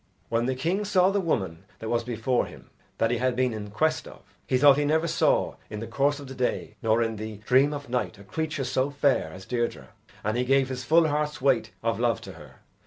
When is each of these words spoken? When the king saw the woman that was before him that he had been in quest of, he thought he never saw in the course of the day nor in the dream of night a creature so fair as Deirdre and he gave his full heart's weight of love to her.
When 0.29 0.47
the 0.47 0.55
king 0.55 0.83
saw 0.83 1.11
the 1.11 1.21
woman 1.21 1.63
that 1.77 1.87
was 1.87 2.03
before 2.03 2.47
him 2.47 2.71
that 2.97 3.11
he 3.11 3.19
had 3.19 3.35
been 3.35 3.53
in 3.53 3.69
quest 3.69 4.07
of, 4.07 4.21
he 4.47 4.57
thought 4.57 4.79
he 4.79 4.83
never 4.83 5.07
saw 5.07 5.57
in 5.69 5.79
the 5.79 5.85
course 5.85 6.19
of 6.19 6.25
the 6.25 6.33
day 6.33 6.75
nor 6.81 7.03
in 7.03 7.17
the 7.17 7.37
dream 7.45 7.71
of 7.71 7.87
night 7.87 8.17
a 8.17 8.23
creature 8.23 8.63
so 8.63 8.89
fair 8.89 9.31
as 9.31 9.45
Deirdre 9.45 9.89
and 10.23 10.37
he 10.37 10.43
gave 10.43 10.69
his 10.69 10.83
full 10.83 11.07
heart's 11.07 11.39
weight 11.39 11.69
of 11.83 11.99
love 11.99 12.19
to 12.21 12.31
her. 12.31 12.61